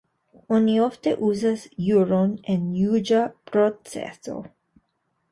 Oni 0.57 0.75
ofte 0.83 1.11
uzas 1.25 1.65
ĵuron 1.87 2.33
en 2.53 2.63
juĝa 2.77 3.19
proceso. 3.51 4.39